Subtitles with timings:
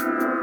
[0.00, 0.40] somebody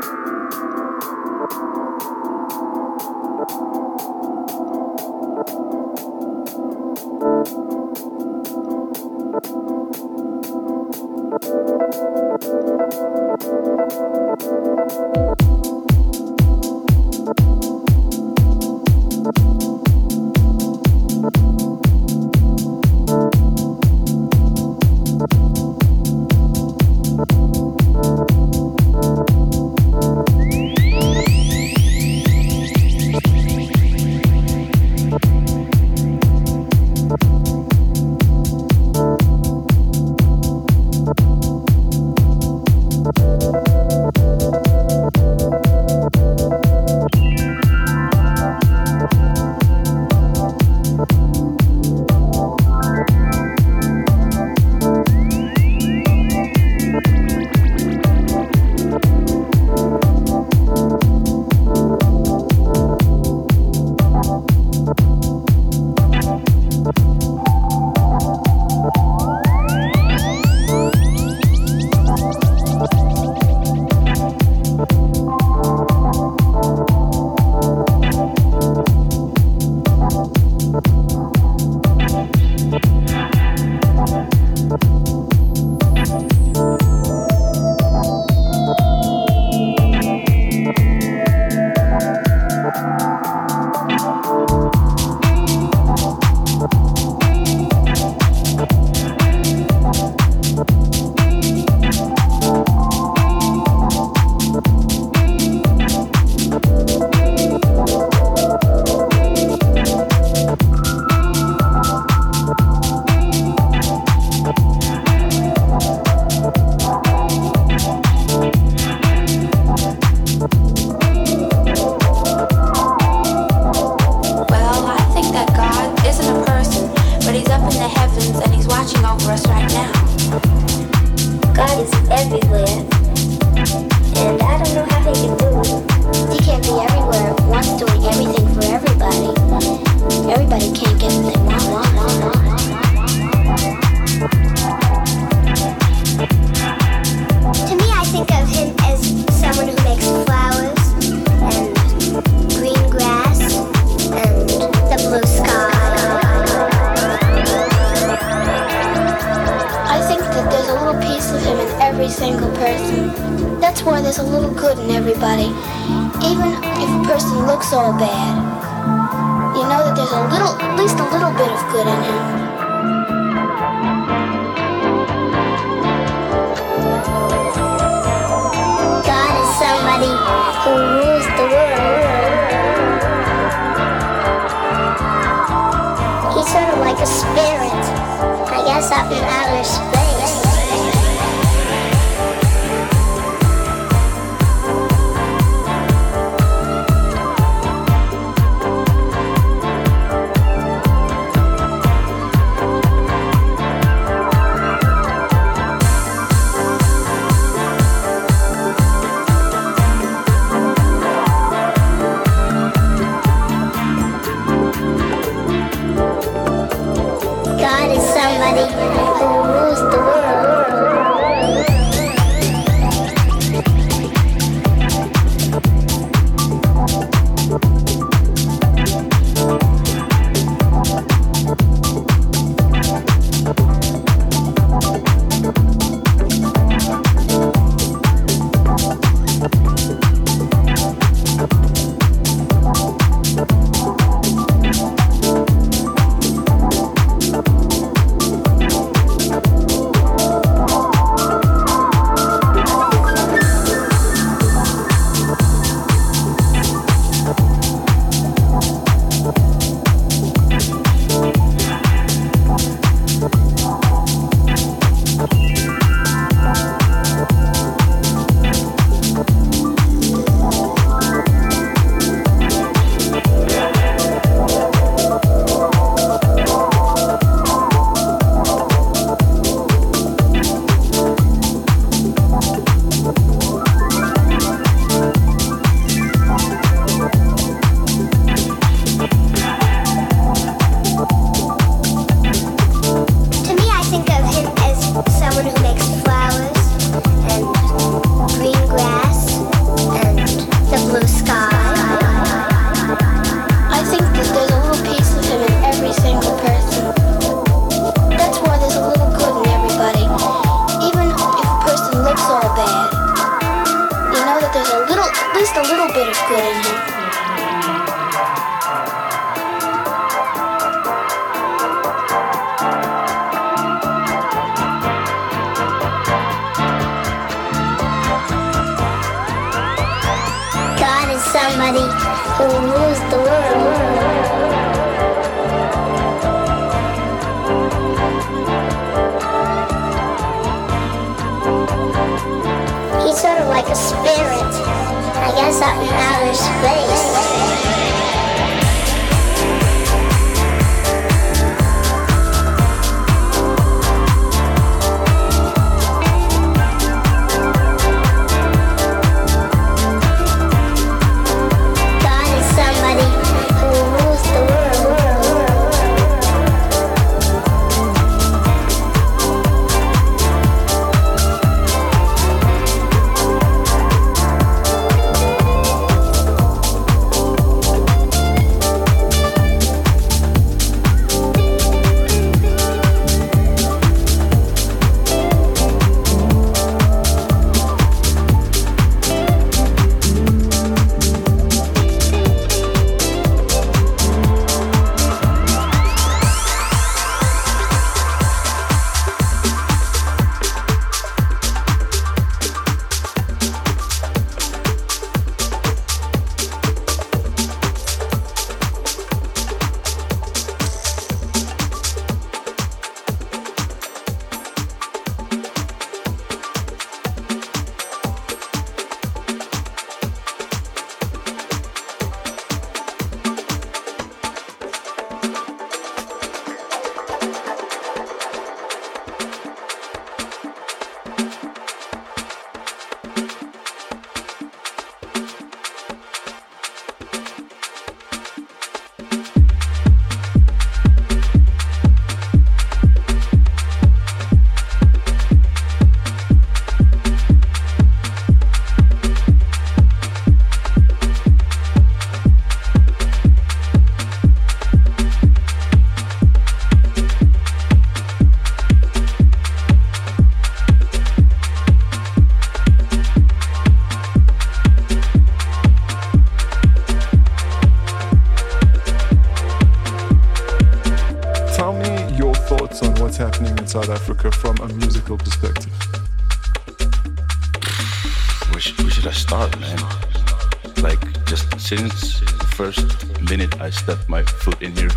[481.68, 482.88] since the first
[483.30, 484.90] minute I stepped my foot in here,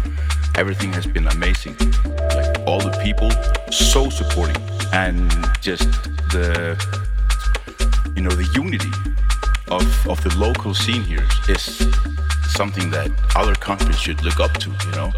[0.54, 1.76] everything has been amazing.
[2.36, 3.28] Like, all the people,
[3.72, 4.62] so supporting.
[4.92, 5.28] And
[5.60, 5.90] just
[6.30, 6.78] the,
[8.14, 8.92] you know, the unity
[9.66, 11.64] of, of the local scene here is
[12.54, 15.10] something that other countries should look up to, you know?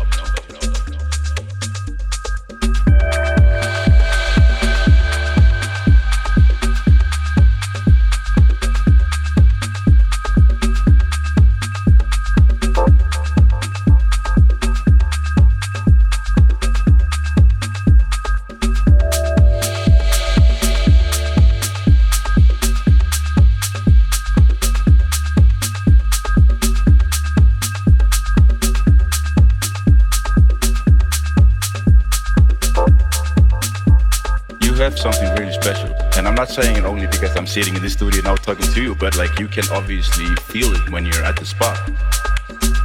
[39.03, 41.77] But like you can obviously feel it when you're at the spot.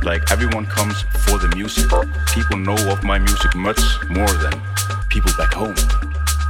[0.03, 1.85] Like everyone comes for the music.
[2.33, 4.59] People know of my music much more than
[5.09, 5.75] people back home.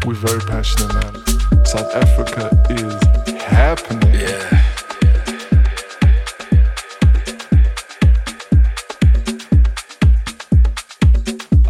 [0.06, 1.66] We're very passionate, man.
[1.66, 2.94] South Africa is
[3.42, 4.10] happening.
[4.14, 4.64] Yeah.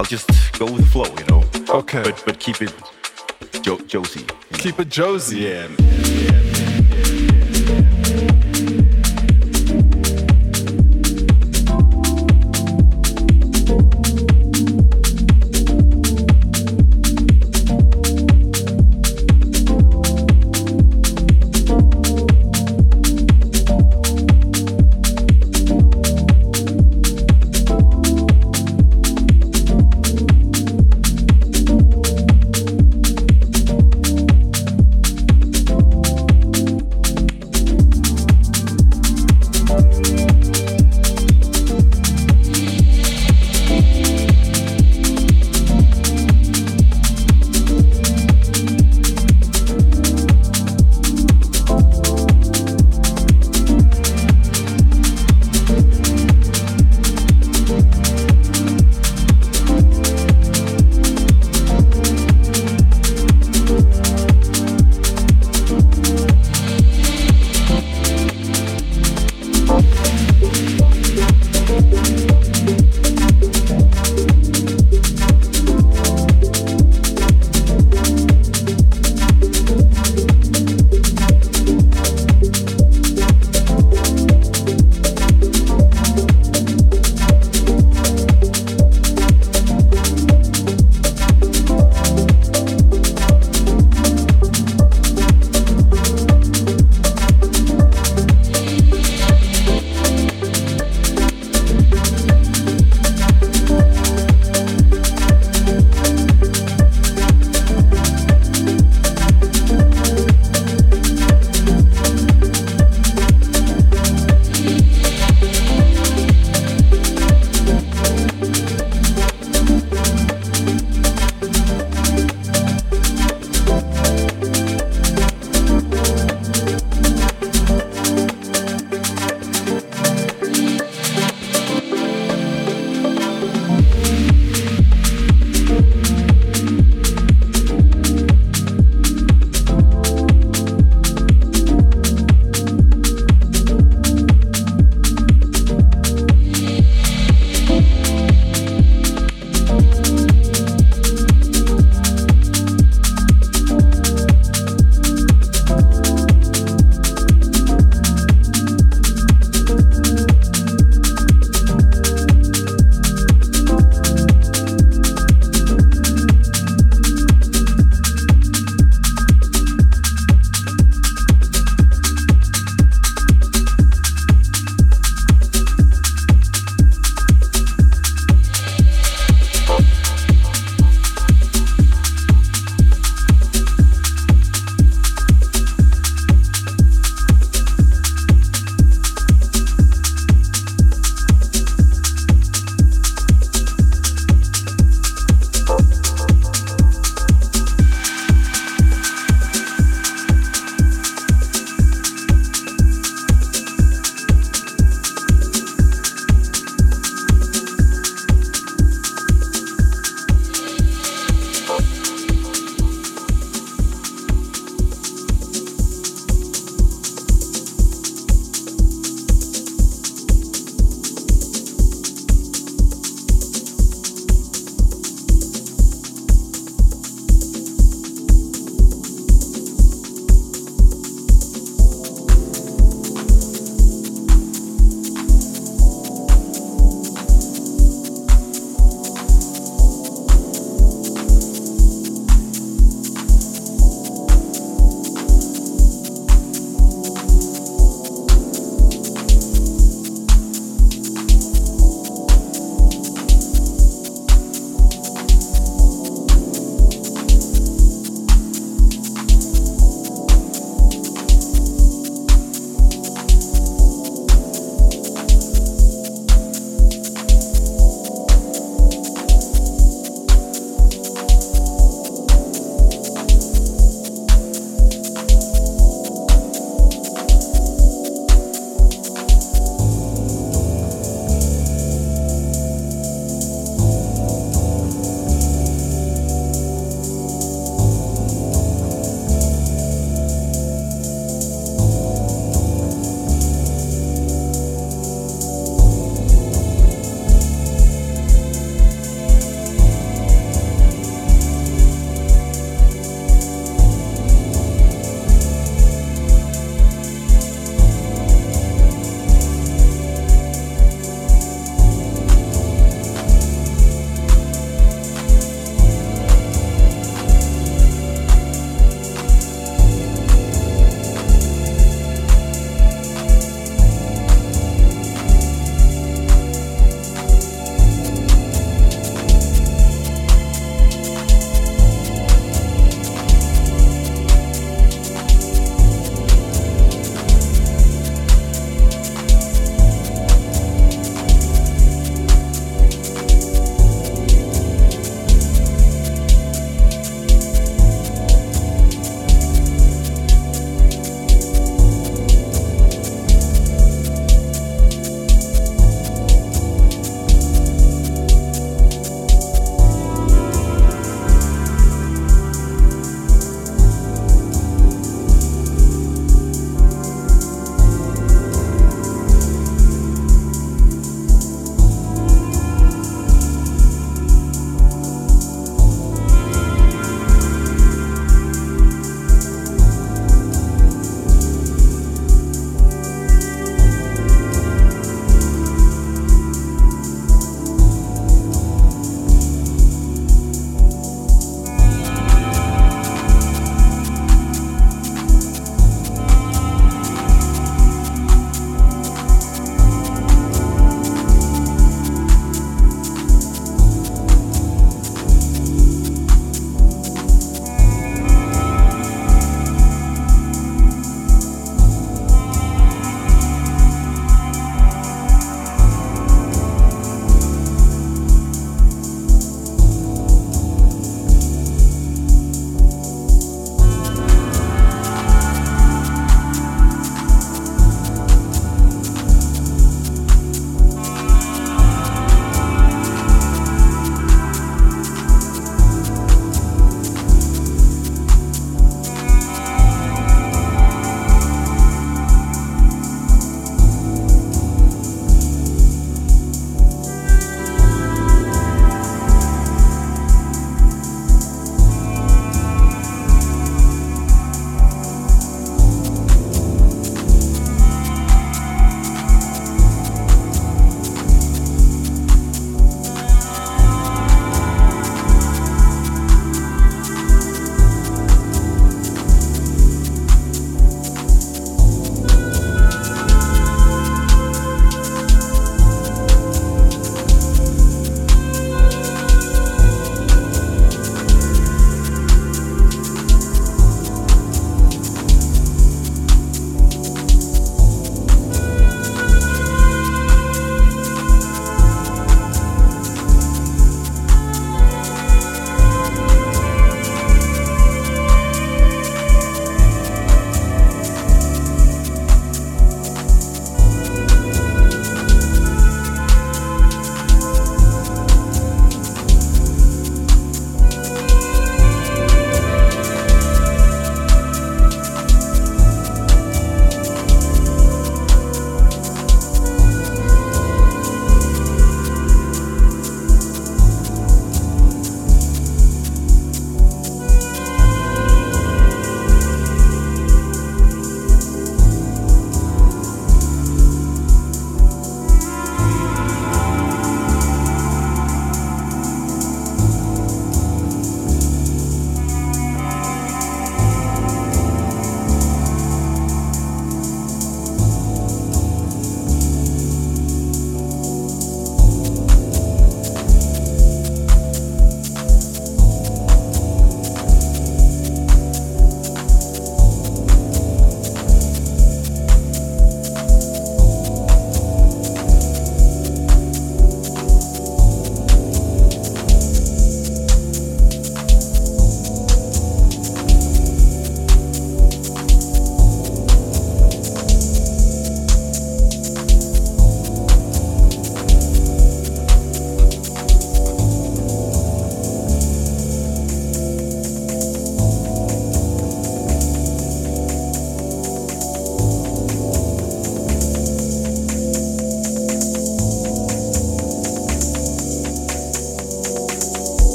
[0.00, 1.44] I'll just go with the flow, you know.
[1.68, 2.02] Okay.
[2.02, 2.74] But but keep it
[3.62, 4.22] jo- Jozi.
[4.22, 4.58] you know.
[4.58, 5.40] Keep it Jozi.
[5.42, 6.73] Yeah.